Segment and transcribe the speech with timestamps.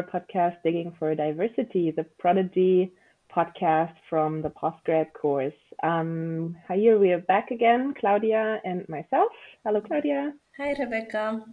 [0.00, 2.92] welcome back to our podcast, Digging for Diversity, the Prodigy
[3.34, 5.52] podcast from the postgrad course.
[5.82, 9.32] Um, here we are back again, Claudia and myself.
[9.64, 10.32] Hello, Claudia.
[10.58, 11.44] Hi, Rebecca.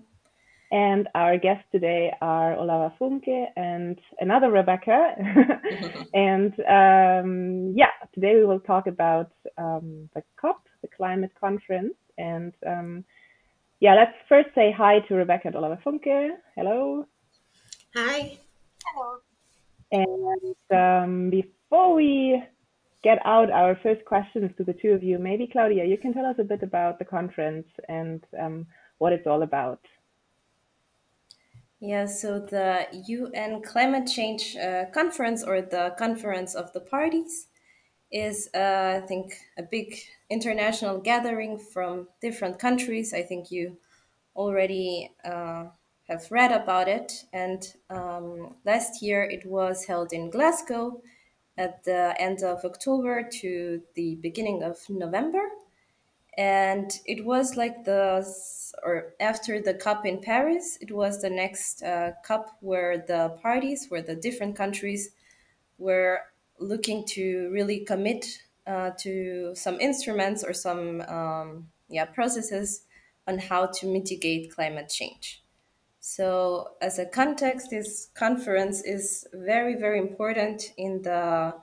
[0.72, 5.16] And our guests today are Oluwafunke and another Rebecca.
[6.14, 11.96] and um, yeah, today we will talk about um, the COP, the climate conference.
[12.18, 13.06] And um,
[13.80, 16.30] yeah, let's first say hi to Rebecca and Oluwafunke.
[16.56, 17.06] Hello.
[18.00, 18.38] Hi.
[18.86, 19.18] Hello.
[19.92, 22.44] And um, before we
[23.04, 26.28] get out our first questions to the two of you, maybe Claudia, you can tell
[26.28, 28.68] us a bit about the conference and um,
[29.00, 29.80] what it's all about.
[31.80, 37.48] Yeah, so the UN Climate Change uh, Conference or the Conference of the Parties
[38.12, 39.96] is, uh, I think, a big
[40.30, 43.12] international gathering from different countries.
[43.12, 43.78] I think you
[44.36, 45.66] already uh,
[46.10, 47.26] have read about it.
[47.34, 51.02] And um, last year it was held in Glasgow
[51.58, 55.42] at the end of October to the beginning of November.
[56.38, 58.24] And it was like the
[58.84, 63.88] or after the COP in Paris, it was the next uh, COP where the parties,
[63.90, 65.10] where the different countries
[65.80, 66.22] were
[66.60, 72.84] looking to really commit uh, to some instruments or some um, yeah processes
[73.28, 75.42] on how to mitigate climate change.
[76.16, 81.54] So, as a context, this conference is very, very important in the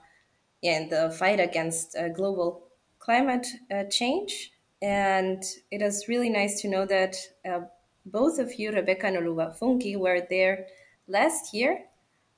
[0.61, 2.67] in the fight against uh, global
[2.99, 4.51] climate uh, change
[4.81, 7.61] and it is really nice to know that uh,
[8.05, 10.67] both of you, Rebecca and Oluwafunke, were there
[11.07, 11.85] last year.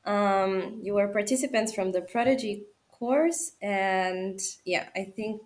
[0.06, 3.54] Um, you were participants from the Prodigy course.
[3.62, 5.42] And yeah, I think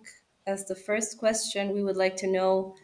[0.46, 2.76] as the first question, we would like to know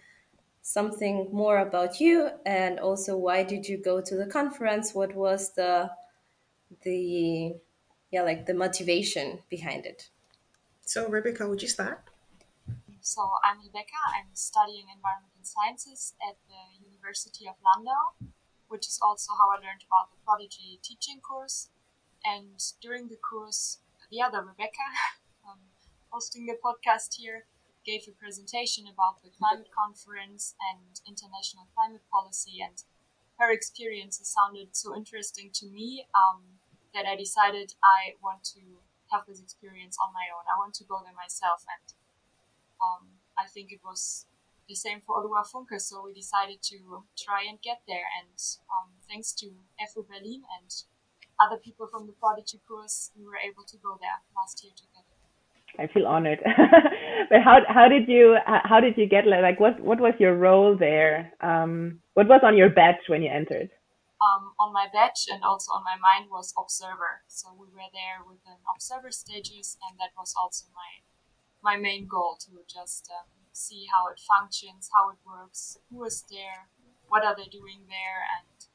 [0.68, 4.92] something more about you and also why did you go to the conference?
[4.92, 5.90] What was the
[6.82, 7.54] the
[8.10, 10.10] yeah like the motivation behind it?
[10.84, 12.02] So Rebecca, would you start?
[13.00, 14.00] So I'm Rebecca.
[14.14, 18.28] I'm studying environmental sciences at the University of Landau,
[18.68, 21.70] which is also how I learned about the Prodigy teaching course.
[22.24, 23.78] And during the course,
[24.10, 24.88] the other Rebecca,
[25.48, 25.60] um,
[26.10, 27.46] hosting the podcast here,
[27.88, 32.60] gave a presentation about the climate conference and international climate policy.
[32.60, 32.76] And
[33.40, 36.60] her experiences sounded so interesting to me um,
[36.92, 38.60] that I decided I want to
[39.08, 40.44] have this experience on my own.
[40.52, 41.86] I want to go there myself and
[42.84, 43.08] um,
[43.40, 44.26] I think it was
[44.68, 48.04] the same for Oluwafunke, so we decided to try and get there.
[48.20, 48.36] And
[48.68, 49.48] um, thanks to
[49.80, 50.68] FU Berlin and
[51.40, 55.07] other people from the Prodigy course, we were able to go there last year together.
[55.78, 56.40] I feel honored.
[57.30, 60.76] but how how did you how did you get like what what was your role
[60.76, 61.32] there?
[61.40, 63.70] Um, what was on your badge when you entered?
[64.18, 67.22] Um, on my badge and also on my mind was observer.
[67.28, 71.06] So we were there with an observer stages, and that was also my
[71.62, 76.24] my main goal to just um, see how it functions, how it works, who is
[76.30, 76.66] there,
[77.08, 78.66] what are they doing there, and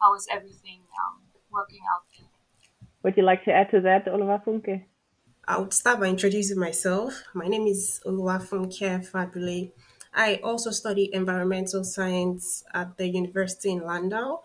[0.00, 2.28] how is everything um, working out there.
[3.02, 4.84] Would you like to add to that, Oluwafunke?
[5.46, 7.22] I would start by introducing myself.
[7.34, 9.72] My name is Oluwafunke Fabule.
[10.14, 14.40] I also study environmental science at the University in Landau.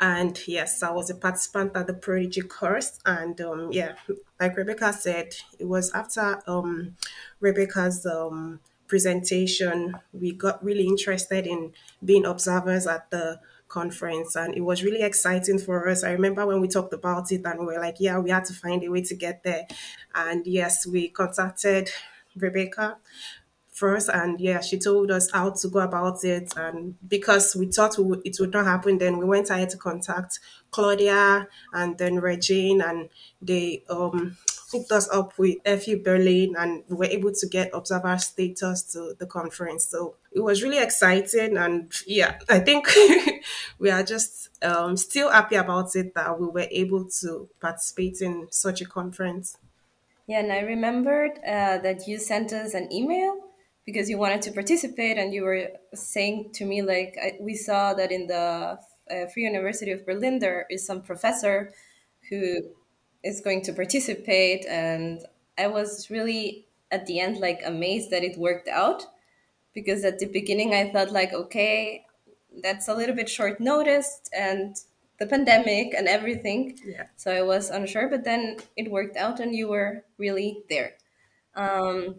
[0.00, 2.98] And yes, I was a participant at the Prodigy course.
[3.04, 3.96] And um, yeah,
[4.40, 6.96] like Rebecca said, it was after um,
[7.40, 11.72] Rebecca's um, presentation, we got really interested in
[12.02, 13.38] being observers at the
[13.72, 16.04] conference and it was really exciting for us.
[16.04, 18.52] I remember when we talked about it and we were like, yeah, we had to
[18.54, 19.66] find a way to get there.
[20.14, 21.90] And yes, we contacted
[22.36, 22.98] Rebecca
[23.70, 27.98] first and yeah she told us how to go about it and because we thought
[27.98, 30.38] it would not happen then we went ahead to contact
[30.70, 33.08] claudia and then regine and
[33.40, 34.36] they um
[34.72, 39.14] hooked us up with FU Berlin and we were able to get observer status to
[39.18, 39.86] the conference.
[39.86, 41.56] So it was really exciting.
[41.56, 42.88] And yeah, I think
[43.78, 48.48] we are just um, still happy about it that we were able to participate in
[48.50, 49.56] such a conference.
[50.26, 53.36] Yeah, and I remembered uh, that you sent us an email
[53.84, 57.94] because you wanted to participate and you were saying to me like I, we saw
[57.94, 58.78] that in the
[59.10, 61.72] uh, free university of berlin there is some professor
[62.30, 62.60] who
[63.24, 65.24] is going to participate and
[65.58, 69.06] i was really at the end like amazed that it worked out
[69.74, 72.04] because at the beginning i thought like okay
[72.62, 74.76] that's a little bit short noticed and
[75.18, 77.06] the pandemic and everything Yeah.
[77.16, 80.94] so i was unsure but then it worked out and you were really there
[81.54, 82.16] um,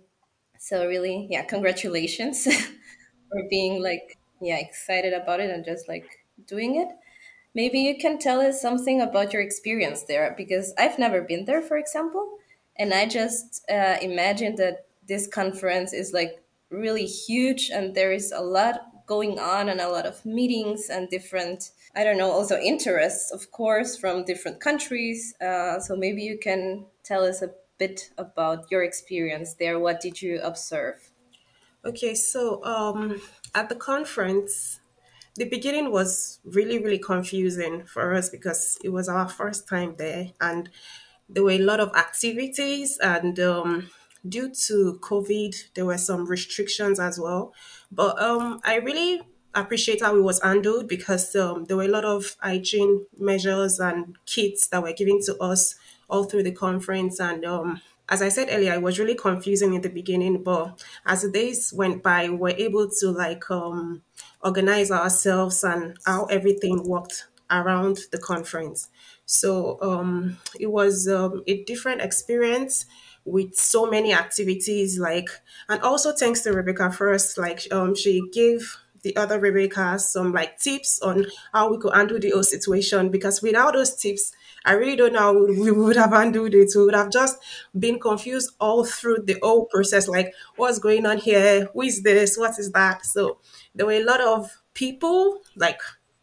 [0.60, 2.44] so really, yeah, congratulations
[3.30, 6.08] for being like yeah excited about it and just like
[6.48, 6.90] doing it.
[7.56, 11.62] Maybe you can tell us something about your experience there because I've never been there,
[11.62, 12.38] for example.
[12.78, 18.32] And I just uh, imagine that this conference is like really huge and there is
[18.32, 22.58] a lot going on and a lot of meetings and different, I don't know, also
[22.58, 25.36] interests, of course, from different countries.
[25.40, 29.80] Uh, so maybe you can tell us a bit about your experience there.
[29.80, 31.12] What did you observe?
[31.86, 33.22] Okay, so um,
[33.54, 34.80] at the conference,
[35.36, 40.32] the beginning was really, really confusing for us because it was our first time there
[40.40, 40.70] and
[41.30, 43.90] there were a lot of activities and um,
[44.28, 47.54] due to COVID, there were some restrictions as well.
[47.92, 49.22] But um, I really
[49.56, 54.18] appreciate how it was handled because um, there were a lot of hygiene measures and
[54.26, 55.76] kits that were given to us
[56.10, 59.82] all through the conference and um, as I said earlier, it was really confusing in
[59.82, 64.02] the beginning, but as the days went by, we were able to like um,
[64.42, 68.90] organize ourselves and how everything worked around the conference.
[69.26, 72.86] So um, it was um, a different experience
[73.26, 75.30] with so many activities, like,
[75.70, 80.58] and also thanks to Rebecca first, like um, she gave the other Rebecca some like
[80.60, 84.34] tips on how we could handle the whole situation because without those tips,
[84.66, 86.70] I really don't know how we would have handled it.
[86.76, 87.38] We would have just
[87.78, 92.38] been confused all through the whole process, like what's going on here, who is this,
[92.38, 93.06] what is that.
[93.06, 93.40] So
[93.76, 95.80] there were a lot of people, like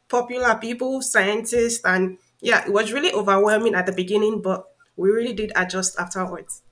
[0.09, 4.65] popular people, scientists, and yeah, it was really overwhelming at the beginning, but
[4.97, 6.63] we really did adjust afterwards.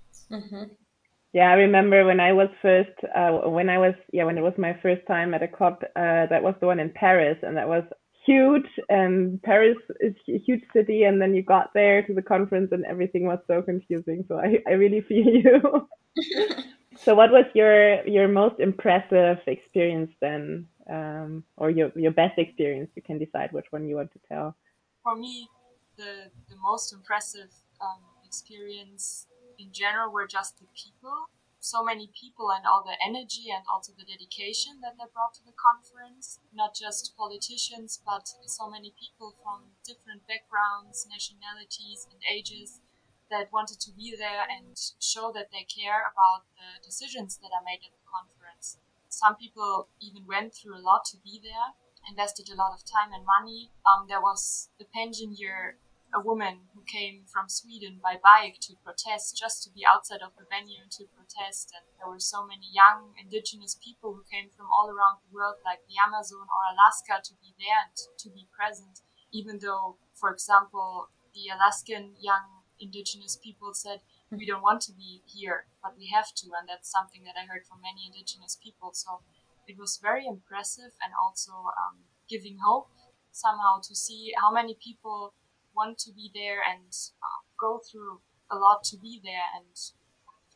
[1.34, 4.54] Yeah, I remember when I was first, uh, when I was, yeah, when it was
[4.56, 7.68] my first time at a COP, uh, that was the one in Paris, and that
[7.68, 7.84] was
[8.28, 8.68] huge.
[8.88, 12.84] And Paris is a huge city, and then you got there to the conference, and
[12.84, 14.24] everything was so confusing.
[14.28, 15.88] So I, I really feel you.
[17.04, 22.90] so, what was your your most impressive experience then, um, or your your best experience?
[22.94, 24.56] You can decide which one you want to tell.
[25.02, 25.48] For me,
[25.96, 29.26] the the most impressive um, experience
[29.58, 31.28] in general were just the people.
[31.68, 35.44] So many people and all the energy and also the dedication that they brought to
[35.44, 36.40] the conference.
[36.48, 42.80] Not just politicians, but so many people from different backgrounds, nationalities, and ages
[43.28, 47.60] that wanted to be there and show that they care about the decisions that are
[47.60, 48.80] made at the conference.
[49.12, 51.76] Some people even went through a lot to be there,
[52.08, 53.76] invested a lot of time and money.
[53.84, 55.76] Um, there was the pensioner
[56.14, 60.32] a woman who came from Sweden by bike to protest, just to be outside of
[60.40, 61.72] the venue to protest.
[61.76, 65.60] And there were so many young indigenous people who came from all around the world,
[65.64, 70.32] like the Amazon or Alaska, to be there and to be present, even though, for
[70.32, 74.00] example, the Alaskan young indigenous people said,
[74.30, 76.46] we don't want to be here, but we have to.
[76.56, 78.92] And that's something that I heard from many indigenous people.
[78.92, 79.20] So
[79.66, 82.88] it was very impressive and also um, giving hope
[83.30, 85.34] somehow to see how many people
[85.78, 86.90] want to be there and
[87.22, 88.20] uh, go through
[88.50, 89.74] a lot to be there and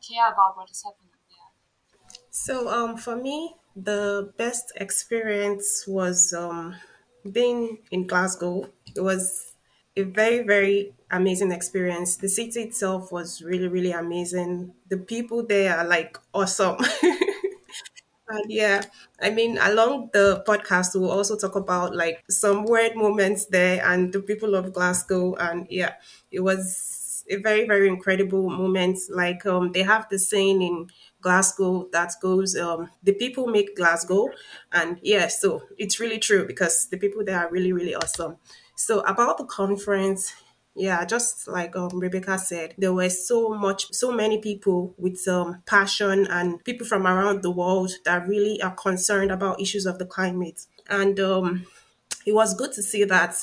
[0.07, 1.51] care about what is happening there.
[2.29, 6.75] So um, for me, the best experience was um,
[7.31, 8.71] being in Glasgow.
[8.95, 9.55] It was
[9.95, 12.17] a very, very amazing experience.
[12.17, 14.73] The city itself was really, really amazing.
[14.89, 16.77] The people there are like awesome.
[18.33, 18.81] And yeah,
[19.21, 24.11] I mean, along the podcast, we'll also talk about like some weird moments there and
[24.11, 25.35] the people of Glasgow.
[25.35, 25.93] And yeah,
[26.31, 28.97] it was a very, very incredible moment.
[29.09, 30.87] Like, um, they have the saying in
[31.21, 34.29] Glasgow that goes, um, the people make Glasgow.
[34.71, 38.37] And yeah, so it's really true because the people there are really, really awesome.
[38.75, 40.33] So about the conference,
[40.75, 45.61] yeah, just like um, Rebecca said, there were so much, so many people with um,
[45.65, 50.05] passion and people from around the world that really are concerned about issues of the
[50.05, 50.65] climate.
[50.89, 51.67] And um,
[52.25, 53.35] it was good to see that,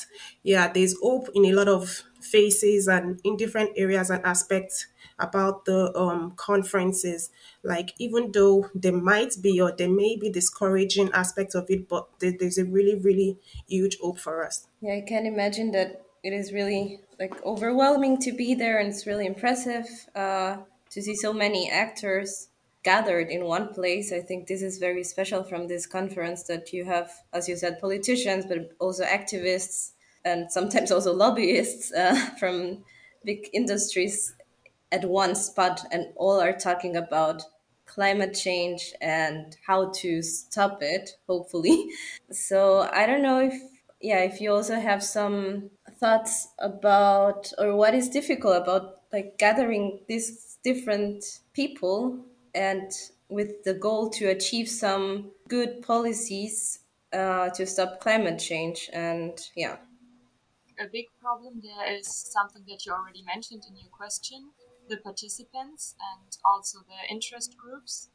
[0.43, 5.65] yeah, there's hope in a lot of faces and in different areas and aspects about
[5.65, 7.29] the um, conferences.
[7.63, 12.09] Like, even though there might be or there may be discouraging aspects of it, but
[12.19, 13.37] there, there's a really, really
[13.69, 14.67] huge hope for us.
[14.81, 19.07] Yeah, I can imagine that it is really like overwhelming to be there, and it's
[19.07, 19.85] really impressive
[20.15, 20.57] uh,
[20.89, 22.49] to see so many actors
[22.83, 24.11] gathered in one place.
[24.11, 27.79] I think this is very special from this conference that you have, as you said,
[27.79, 29.91] politicians, but also activists
[30.25, 32.83] and sometimes also lobbyists uh, from
[33.23, 34.33] big industries
[34.91, 37.43] at one spot, and all are talking about
[37.85, 41.89] climate change and how to stop it, hopefully.
[42.31, 43.53] So I don't know if
[44.01, 45.69] yeah, if you also have some
[46.01, 52.91] thoughts about or what is difficult about like gathering these different people and
[53.29, 56.79] with the goal to achieve some good policies
[57.13, 59.77] uh, to stop climate change and yeah.
[60.79, 64.51] A big problem there is something that you already mentioned in your question
[64.89, 68.09] the participants and also the interest groups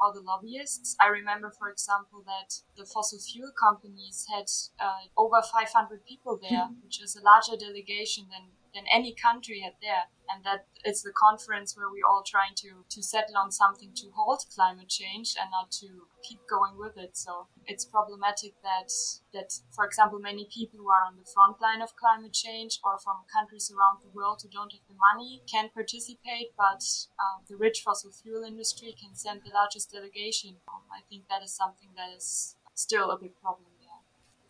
[0.00, 0.96] or the lobbyists.
[1.00, 4.46] I remember, for example, that the fossil fuel companies had
[4.78, 9.74] uh, over 500 people there, which is a larger delegation than, than any country had
[9.80, 13.90] there and that it's the conference where we're all trying to to settle on something
[13.94, 17.16] to halt climate change and not to keep going with it.
[17.16, 18.92] So it's problematic that
[19.32, 22.98] that, for example, many people who are on the front line of climate change or
[22.98, 26.84] from countries around the world who don't have the money can participate, but
[27.18, 30.56] um, the rich fossil fuel industry can send the largest delegation.
[30.68, 34.00] Um, I think that is something that is still a big problem there.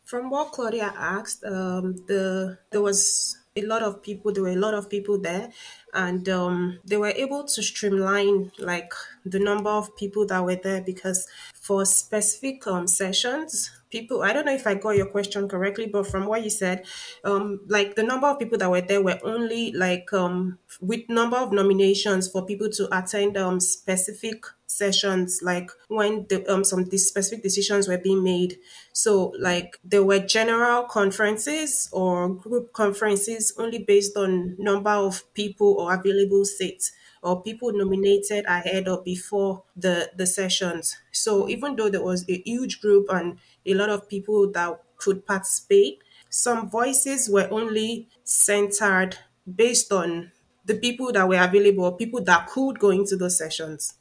[0.05, 4.57] From what Claudia asked, um, the there was a lot of people there were a
[4.57, 5.51] lot of people there
[5.95, 8.93] and um, they were able to streamline like
[9.25, 14.45] the number of people that were there because for specific um, sessions people i don't
[14.45, 16.85] know if i got your question correctly but from what you said
[17.25, 21.37] um, like the number of people that were there were only like um, with number
[21.37, 24.45] of nominations for people to attend um, specific
[24.79, 28.59] sessions like when the, um, some specific decisions were being made.
[28.93, 35.75] So like there were general conferences or group conferences only based on number of people
[35.79, 36.93] or available seats
[37.23, 40.97] or people nominated ahead or before the the sessions.
[41.13, 45.27] So even though there was a huge group and a lot of people that could
[45.27, 49.17] participate some voices were only centered
[49.47, 50.31] based on
[50.65, 53.95] the people that were available people that could go into those sessions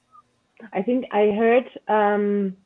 [0.74, 2.58] I think I heard um,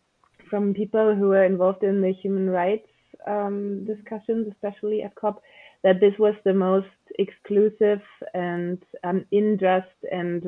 [0.49, 2.87] from people who were involved in the human rights
[3.27, 5.41] um, discussions, especially at COP,
[5.83, 6.87] that this was the most
[7.19, 8.01] exclusive
[8.33, 10.43] and um, in-just and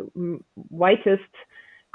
[0.69, 1.21] whitest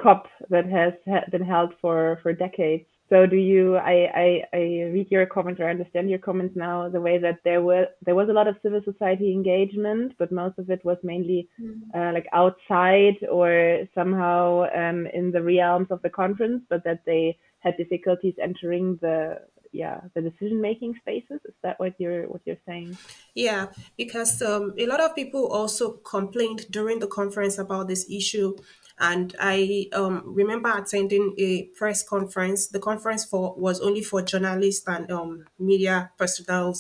[0.00, 0.92] COP that has
[1.30, 2.86] been held for, for decades.
[3.10, 3.76] So do you?
[3.76, 4.58] I, I, I
[4.92, 8.14] read your comments or I understand your comments now the way that there were there
[8.14, 11.80] was a lot of civil society engagement, but most of it was mainly mm.
[11.94, 17.38] uh, like outside or somehow um, in the realms of the conference, but that they
[17.60, 19.40] had difficulties entering the
[19.72, 22.96] yeah the decision making spaces is that what you're what you're saying
[23.34, 28.56] yeah because um, a lot of people also complained during the conference about this issue
[29.00, 32.68] and I um, remember attending a press conference.
[32.68, 36.74] The conference for was only for journalists and um, media personnel,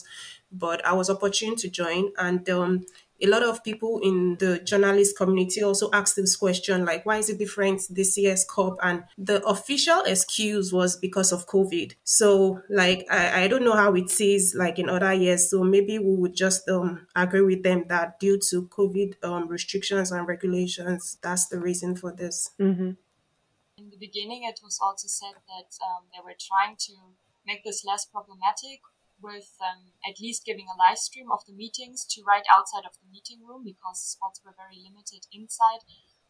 [0.50, 2.12] but I was opportune to join.
[2.18, 2.86] And um,
[3.20, 7.28] a lot of people in the journalist community also asked this question like why is
[7.28, 8.76] it different this year's cop?
[8.82, 11.94] And the official excuse was because of covid.
[12.04, 15.50] So like i, I don't know how it is like in other years.
[15.50, 20.12] So maybe we would just um agree with them that due to covid um, restrictions
[20.12, 22.50] and regulations that's the reason for this.
[22.60, 22.90] Mm-hmm.
[23.78, 26.92] in the beginning it was also said that um, they were trying to
[27.46, 28.80] make this less problematic
[29.20, 32.96] with um, at least giving a live stream of the meetings to right outside of
[33.00, 35.82] the meeting room because spots were very limited inside.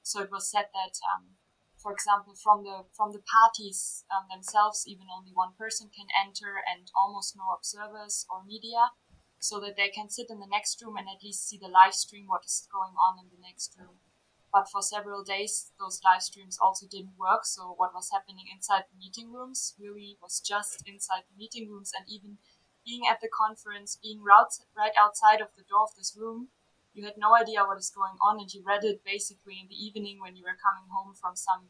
[0.02, 1.36] So it was said that, um,
[1.76, 6.58] for example, from the from the parties um, themselves, even only one person can enter
[6.64, 8.90] and almost no observers or media,
[9.38, 11.94] so that they can sit in the next room and at least see the live
[11.94, 14.00] stream what is going on in the next room.
[14.52, 17.44] But for several days, those live streams also didn't work.
[17.44, 21.92] So what was happening inside the meeting rooms really was just inside the meeting rooms,
[21.96, 22.38] and even
[22.88, 26.48] being at the conference, being right right outside of the door of this room,
[26.94, 29.76] you had no idea what is going on, and you read it basically in the
[29.76, 31.68] evening when you were coming home from some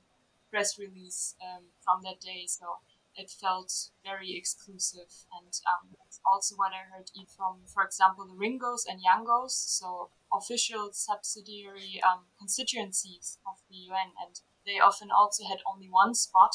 [0.50, 2.44] press release um, from that day.
[2.46, 2.78] So
[3.16, 8.86] it felt very exclusive, and um, also what I heard from, for example, the Ringos
[8.88, 15.58] and Youngos, so official subsidiary um, constituencies of the UN, and they often also had
[15.66, 16.54] only one spot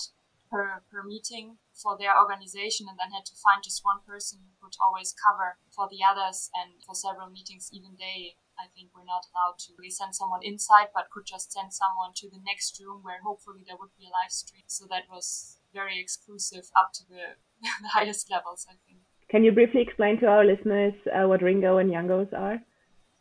[0.49, 4.53] per, per meeting for their organization and then had to find just one person who
[4.61, 9.09] could always cover for the others and for several meetings even they I think we're
[9.09, 12.77] not allowed to really send someone inside but could just send someone to the next
[12.77, 16.93] room where hopefully there would be a live stream so that was very exclusive up
[16.93, 17.41] to the,
[17.81, 19.01] the highest levels I think.
[19.29, 22.61] Can you briefly explain to our listeners uh, what Ringo and Youngos are?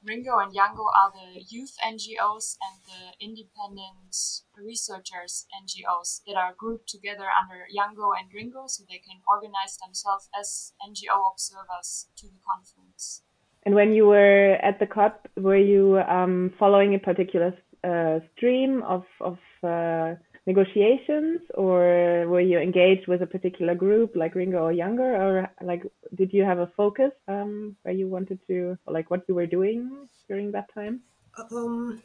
[0.05, 4.17] Ringo and Youngo are the youth NGOs and the independent
[4.57, 10.29] researchers NGOs that are grouped together under Youngo and Ringo so they can organize themselves
[10.39, 13.23] as NGO observers to the conference.
[13.65, 17.55] And when you were at the COP, were you um, following a particular
[17.85, 20.15] uh, stream of, of uh,
[20.47, 25.85] negotiations or were you engaged with a particular group like Ringo or Youngo or like
[26.15, 30.09] did you have a focus um, where you wanted to like what you were doing
[30.29, 31.01] during that time?
[31.39, 32.03] Um,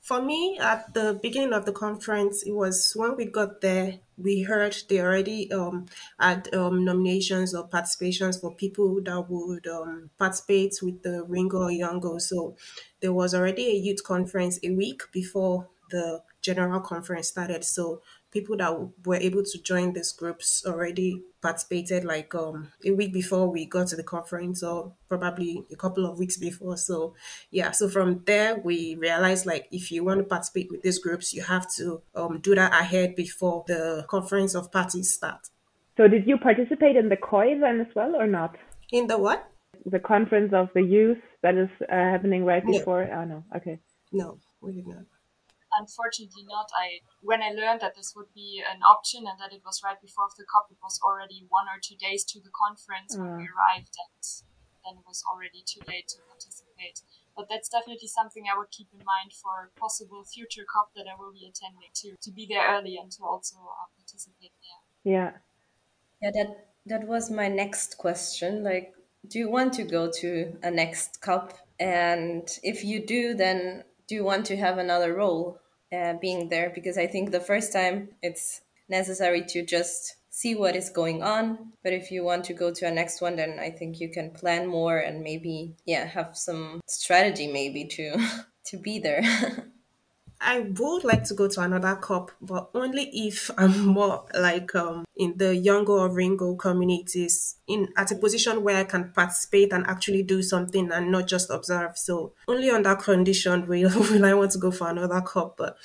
[0.00, 4.42] For me, at the beginning of the conference, it was when we got there, we
[4.42, 5.86] heard they already um,
[6.18, 11.70] had um, nominations or participations for people that would um, participate with the Ringo or
[11.70, 12.18] Youngo.
[12.18, 12.56] So
[13.00, 17.64] there was already a youth conference a week before the general conference started.
[17.64, 18.72] So people that
[19.04, 23.88] were able to join these groups already participated like um a week before we got
[23.88, 27.14] to the conference or probably a couple of weeks before so
[27.50, 31.32] yeah so from there we realized like if you want to participate with these groups
[31.34, 35.48] you have to um do that ahead before the conference of parties start
[35.96, 38.56] So did you participate in the COY then as well or not?
[38.92, 39.40] in the what
[39.86, 42.72] The conference of the youth that is uh, happening right No.
[42.78, 43.02] before?
[43.16, 43.80] Oh no, okay.
[44.12, 45.04] no we did not
[45.80, 46.68] Unfortunately, not.
[46.76, 49.96] I when I learned that this would be an option and that it was right
[49.96, 53.48] before the COP, it was already one or two days to the conference when we
[53.48, 54.20] arrived, and
[54.84, 57.00] then it was already too late to participate.
[57.36, 61.16] But that's definitely something I would keep in mind for possible future COP that I
[61.16, 64.80] will be attending to to be there early and to also uh, participate there.
[65.04, 65.32] Yeah.
[66.20, 66.50] Yeah, that
[66.86, 68.62] that was my next question.
[68.62, 68.92] Like,
[69.26, 71.56] do you want to go to a next COP?
[71.78, 75.59] And if you do, then do you want to have another role
[75.92, 76.70] uh, being there?
[76.74, 81.72] Because I think the first time it's necessary to just see what is going on.
[81.82, 84.30] But if you want to go to a next one, then I think you can
[84.30, 88.16] plan more and maybe yeah have some strategy maybe to
[88.66, 89.22] to be there.
[90.42, 95.04] I would like to go to another COP, but only if I'm more like um
[95.16, 99.86] in the Youngo or Ringo communities in at a position where I can participate and
[99.86, 101.98] actually do something and not just observe.
[101.98, 105.58] So only on that condition will will I want to go for another COP.
[105.58, 105.76] But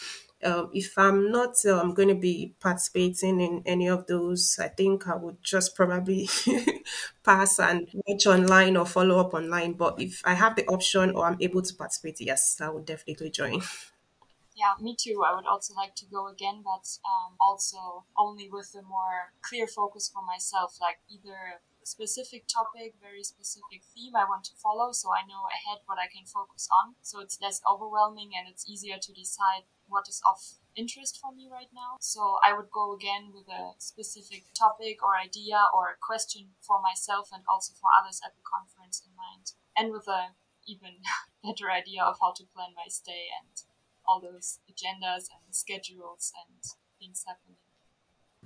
[0.43, 5.07] um, if I'm not um, going to be participating in any of those, I think
[5.07, 6.29] I would just probably
[7.23, 9.73] pass and watch online or follow up online.
[9.73, 13.31] But if I have the option or I'm able to participate, yes, I would definitely
[13.31, 13.61] join.
[14.55, 15.21] Yeah, me too.
[15.27, 19.67] I would also like to go again, but um, also only with a more clear
[19.67, 24.93] focus for myself, like either a specific topic, very specific theme I want to follow,
[24.93, 26.95] so I know ahead what I can focus on.
[27.01, 30.39] So it's less overwhelming and it's easier to decide what is of
[30.73, 31.99] interest for me right now.
[31.99, 36.81] So I would go again with a specific topic or idea or a question for
[36.81, 40.31] myself and also for others at the conference in mind, and with a
[40.65, 41.03] even
[41.43, 43.51] better idea of how to plan my stay and
[44.07, 46.63] all those agendas and schedules and
[46.99, 47.57] things happening.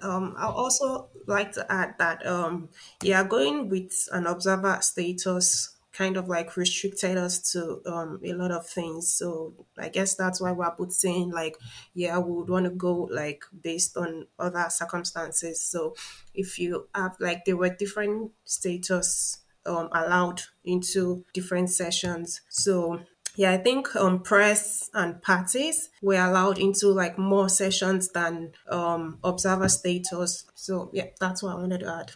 [0.02, 2.70] Um, I'll also like to add that um,
[3.04, 8.52] yeah, going with an observer status kind of like restricted us to um, a lot
[8.52, 9.14] of things.
[9.14, 11.58] So I guess that's why we're both saying like,
[11.94, 15.62] yeah, we would want to go like based on other circumstances.
[15.62, 15.96] So
[16.34, 22.42] if you have like there were different status um, allowed into different sessions.
[22.50, 23.02] So
[23.40, 29.18] yeah, I think um, press and parties were allowed into like more sessions than um,
[29.24, 30.44] observer status.
[30.56, 32.12] So yeah, that's what I wanted to add.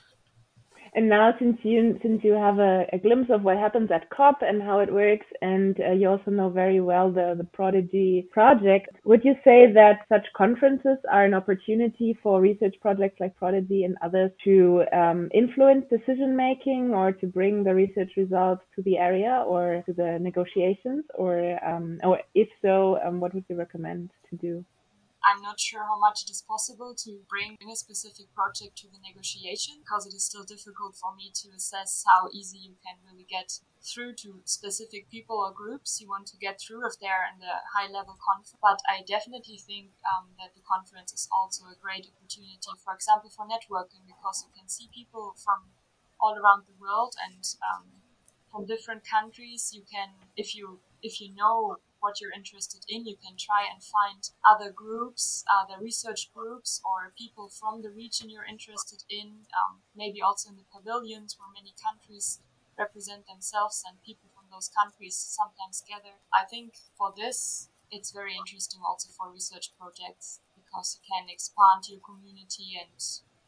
[0.96, 4.42] And now, since you since you have a, a glimpse of what happens at COP
[4.42, 8.90] and how it works, and uh, you also know very well the the Prodigy project,
[9.04, 13.98] would you say that such conferences are an opportunity for research projects like Prodigy and
[14.04, 19.44] others to um, influence decision making or to bring the research results to the area
[19.48, 24.36] or to the negotiations, or um, or if so, um, what would you recommend to
[24.36, 24.64] do?
[25.24, 29.00] I'm not sure how much it is possible to bring a specific project to the
[29.00, 33.24] negotiation because it is still difficult for me to assess how easy you can really
[33.24, 37.40] get through to specific people or groups you want to get through if they're in
[37.40, 38.56] the high level conference.
[38.62, 43.32] But I definitely think um, that the conference is also a great opportunity, for example,
[43.32, 45.72] for networking because you can see people from
[46.20, 47.88] all around the world and um,
[48.52, 49.72] from different countries.
[49.74, 53.80] You can, if you if you know what you're interested in, you can try and
[53.82, 59.48] find other groups, other research groups, or people from the region you're interested in.
[59.56, 62.44] Um, maybe also in the pavilions where many countries
[62.78, 66.20] represent themselves and people from those countries sometimes gather.
[66.34, 71.88] I think for this, it's very interesting also for research projects because you can expand
[71.88, 73.00] your community and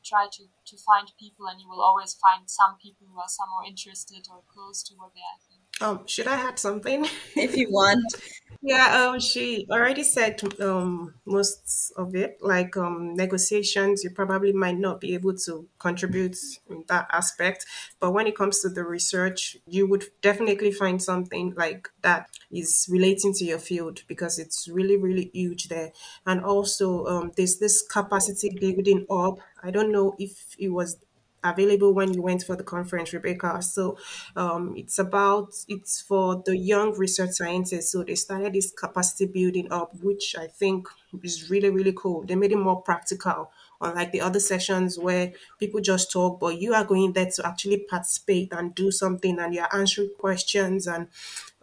[0.05, 3.65] try to, to find people and you will always find some people who are somehow
[3.67, 5.65] interested or close to what they are thinking.
[5.81, 7.05] Um, should I add something?
[7.35, 8.05] if you want.
[8.67, 12.38] Yeah, um, she already said um most of it.
[12.41, 16.38] Like um negotiations, you probably might not be able to contribute
[16.69, 17.65] in that aspect.
[17.99, 22.88] But when it comes to the research, you would definitely find something like that is
[22.89, 25.91] relating to your field because it's really, really huge there.
[26.25, 29.41] And also um there's this capacity building hub.
[29.62, 30.97] I don't know if it was
[31.45, 33.62] available when you went for the conference, Rebecca.
[33.62, 33.97] So
[34.36, 37.91] um, it's about it's for the young research scientists.
[37.91, 40.88] So they started this capacity building hub, which I think
[41.23, 42.23] is really really cool.
[42.25, 46.73] They made it more practical, unlike the other sessions where people just talk, but you
[46.73, 51.08] are going there to actually participate and do something, and you're answering questions and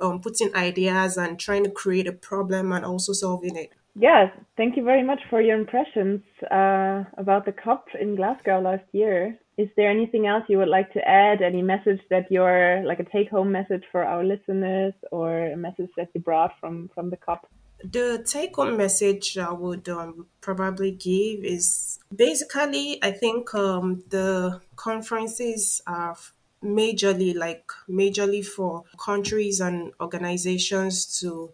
[0.01, 3.73] um, putting ideas and trying to create a problem and also solving it.
[3.94, 8.85] Yes, thank you very much for your impressions uh, about the COP in Glasgow last
[8.92, 9.38] year.
[9.59, 11.42] Is there anything else you would like to add?
[11.42, 15.90] Any message that you're like a take home message for our listeners or a message
[15.98, 17.46] that you brought from, from the COP?
[17.85, 24.61] The take home message I would um, probably give is basically, I think um, the
[24.76, 26.16] conferences are
[26.64, 31.50] majorly like majorly for countries and organizations to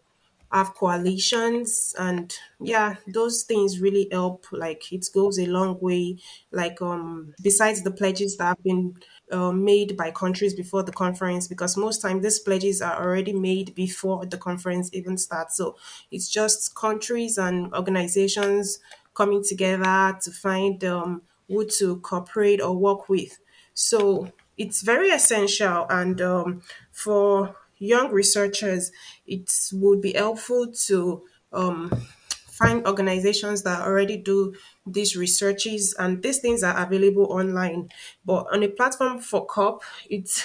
[0.51, 4.47] have coalitions and yeah those things really help.
[4.51, 6.19] Like it goes a long way.
[6.51, 8.97] Like um besides the pledges that have been
[9.31, 13.75] uh, made by countries before the conference because most time these pledges are already made
[13.75, 15.57] before the conference even starts.
[15.57, 15.77] So
[16.11, 18.79] it's just countries and organizations
[19.15, 23.39] coming together to find um, who to cooperate or work with.
[23.75, 28.91] So it's very essential and um, for young researchers,
[29.27, 31.91] it would be helpful to um,
[32.31, 34.55] find organizations that already do
[34.87, 37.91] these researches and these things are available online.
[38.25, 40.45] But on a platform for COP, it's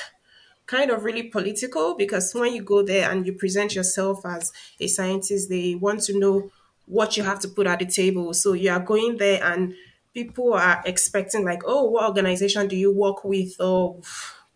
[0.66, 4.88] kind of really political because when you go there and you present yourself as a
[4.88, 6.52] scientist, they want to know
[6.86, 8.34] what you have to put at the table.
[8.34, 9.74] So you are going there and
[10.14, 13.60] people are expecting like, oh, what organization do you work with?
[13.60, 14.00] Or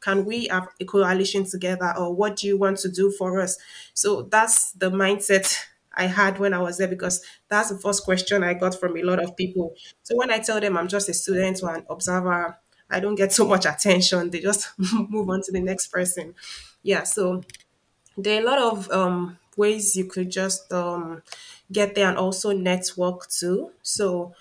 [0.01, 1.93] can we have a coalition together?
[1.97, 3.57] Or what do you want to do for us?
[3.93, 5.55] So that's the mindset
[5.93, 9.01] I had when I was there because that's the first question I got from a
[9.03, 9.73] lot of people.
[10.03, 12.57] So when I tell them I'm just a student or an observer,
[12.89, 14.29] I don't get so much attention.
[14.29, 16.35] They just move on to the next person.
[16.83, 17.43] Yeah, so
[18.17, 21.21] there are a lot of um, ways you could just um,
[21.71, 23.71] get there and also network too.
[23.81, 24.33] So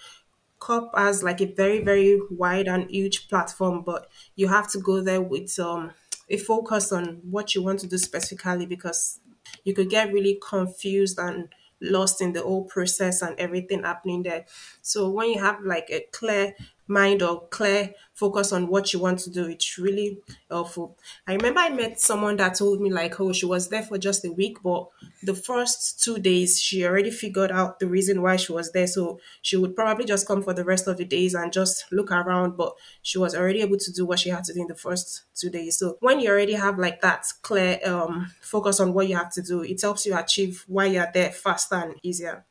[0.66, 5.00] COP has like a very, very wide and huge platform, but you have to go
[5.00, 5.92] there with um,
[6.28, 9.20] a focus on what you want to do specifically because
[9.64, 11.48] you could get really confused and
[11.80, 14.46] lost in the whole process and everything happening there.
[14.82, 16.54] So when you have like a clear
[16.88, 20.18] mind or clear focus on what you want to do, it's really
[20.50, 20.96] helpful.
[21.26, 24.24] I remember I met someone that told me like, oh, she was there for just
[24.24, 24.88] a week, but
[25.22, 28.86] the first two days she already figured out the reason why she was there.
[28.86, 32.10] So she would probably just come for the rest of the days and just look
[32.10, 34.74] around, but she was already able to do what she had to do in the
[34.74, 35.78] first two days.
[35.78, 39.42] So when you already have like that clear um focus on what you have to
[39.42, 42.44] do, it helps you achieve why you're there faster and easier.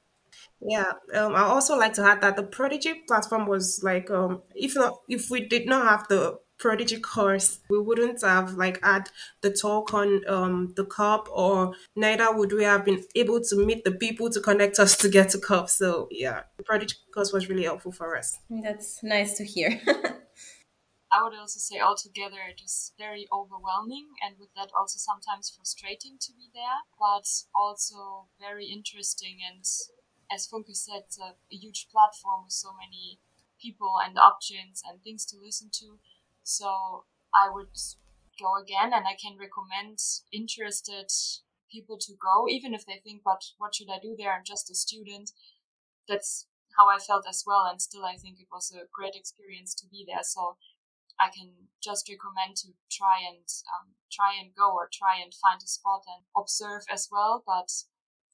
[0.67, 4.75] Yeah, um, I also like to add that the Prodigy platform was like, um, if
[4.75, 9.09] not, if we did not have the Prodigy course, we wouldn't have like had
[9.41, 13.83] the talk on um the COP, or neither would we have been able to meet
[13.83, 15.69] the people to connect us to get to COP.
[15.69, 18.39] So yeah, the Prodigy course was really helpful for us.
[18.49, 19.81] That's nice to hear.
[21.15, 26.17] I would also say altogether it is very overwhelming and with that also sometimes frustrating
[26.19, 29.63] to be there, but also very interesting and
[30.31, 33.19] as Funke said, a, a huge platform with so many
[33.61, 35.99] people and options and things to listen to.
[36.43, 37.75] So I would
[38.39, 39.99] go again and I can recommend
[40.31, 41.11] interested
[41.71, 44.33] people to go, even if they think, but what should I do there?
[44.33, 45.31] I'm just a student.
[46.07, 47.65] That's how I felt as well.
[47.69, 50.23] And still, I think it was a great experience to be there.
[50.23, 50.57] So
[51.19, 55.61] I can just recommend to try and um, try and go or try and find
[55.63, 57.43] a spot and observe as well.
[57.45, 57.71] But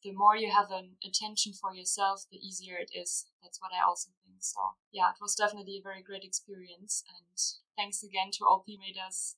[0.03, 3.25] the more you have an attention for yourself, the easier it is.
[3.43, 4.37] That's what I also think.
[4.39, 4.59] So
[4.91, 7.03] yeah, it was definitely a very great experience.
[7.07, 7.37] And
[7.77, 9.35] thanks again to all who made us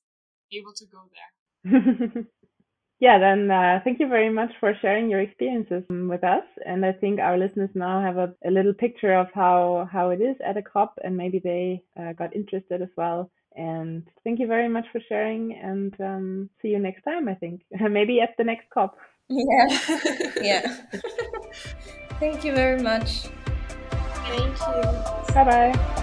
[0.52, 1.30] able to go there.
[3.00, 6.44] yeah, then uh, thank you very much for sharing your experiences with us.
[6.64, 10.20] And I think our listeners now have a, a little picture of how, how it
[10.20, 13.30] is at a COP and maybe they uh, got interested as well.
[13.56, 17.62] And thank you very much for sharing and um, see you next time, I think.
[17.90, 18.96] maybe at the next COP.
[19.28, 19.66] Yeah.
[20.42, 20.76] yeah.
[22.20, 23.28] Thank you very much.
[24.26, 25.34] Thank you.
[25.34, 26.00] Bye bye.